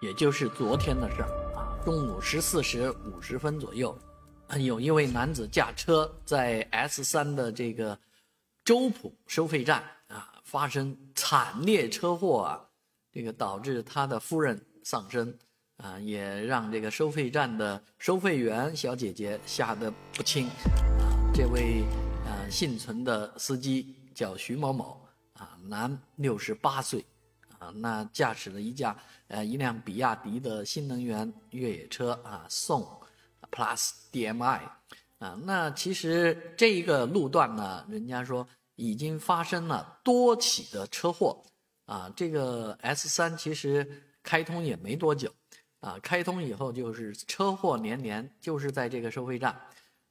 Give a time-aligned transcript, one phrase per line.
[0.00, 3.98] 也就是昨天的事儿啊，中午十四时五十分左右，
[4.60, 7.98] 有一位男子驾车在 S 三的这个
[8.64, 12.64] 周浦收费站啊发生惨烈车祸啊，
[13.10, 15.36] 这个导致他的夫人丧生
[15.78, 21.10] 啊，也让这个收费站的收费员小姐姐吓得不轻啊。
[21.34, 21.82] 这位
[22.24, 27.04] 呃幸存的司机叫徐某某啊，男，六十八岁。
[27.58, 28.96] 啊，那驾驶了一架
[29.26, 32.88] 呃一辆比亚迪的新能源越野车啊，宋
[33.50, 34.60] Plus DM-i
[35.18, 41.42] 啊，那其实这一个路段呢，人家说已经发生了多起的车祸
[41.86, 42.12] 啊。
[42.14, 45.32] 这个 S 三其实开通也没多久
[45.80, 49.60] 啊，开通以后就是车祸连连，就是在这个收费站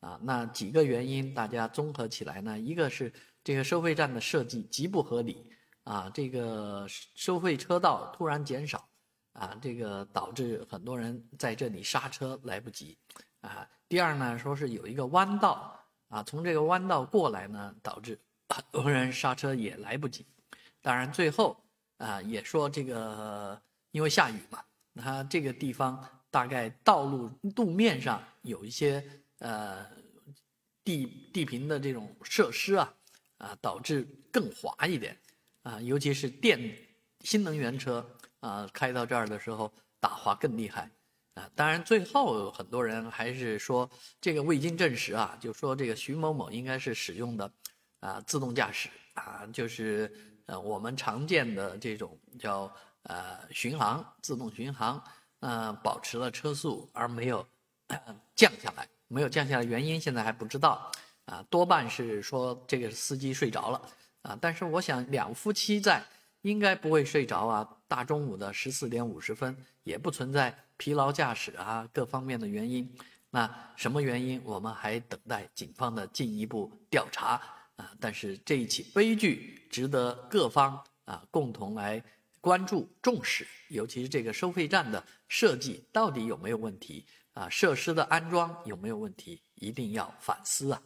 [0.00, 0.18] 啊。
[0.22, 3.12] 那几个原因大家综合起来呢，一个是
[3.44, 5.46] 这个收费站的设计极不合理。
[5.86, 8.88] 啊，这个收费车道突然减少，
[9.34, 12.98] 啊，这个导致很多人在这里刹车来不及，
[13.40, 20.26] 啊，第二呢，说是有一个弯道，啊，从这个弯道过来呢，导致很多人刹车也来不及，
[20.82, 21.56] 当然最后
[21.98, 23.56] 啊，也说这个
[23.92, 24.64] 因为下雨嘛，
[24.96, 29.00] 它这个地方大概道路路面上有一些
[29.38, 29.86] 呃
[30.82, 32.92] 地地平的这种设施啊，
[33.38, 35.16] 啊，导致更滑一点。
[35.66, 36.78] 啊，尤其是电
[37.22, 40.88] 新能源车啊，开到这儿的时候打滑更厉害
[41.34, 41.50] 啊。
[41.56, 47.50] 当然，最后很多人还是说这个未经证实啊，就说这个徐某某应该是使用的
[47.98, 50.08] 啊自动驾驶啊，就是
[50.46, 52.72] 呃我们常见的这种叫
[53.02, 55.02] 呃巡航自动巡航，
[55.40, 57.44] 呃保持了车速而没有
[58.36, 60.92] 降下来，没有降下来原因现在还不知道
[61.24, 63.82] 啊，多半是说这个司机睡着了。
[64.26, 66.02] 啊，但是我想两夫妻在
[66.42, 67.68] 应该不会睡着啊。
[67.86, 72.92] 大中午的十四点五十分，也不存在疲劳驾驶啊各方面的原因。
[73.30, 77.40] 那什么原因，我们还等待警方的进一步调查
[77.76, 77.92] 啊。
[78.00, 82.02] 但是这一起悲剧值得各方啊共同来
[82.40, 90.82] 关注重视，尤其是这个收费站的设计到底有没有问题啊，设施的安装有没有问题，一定要反思啊。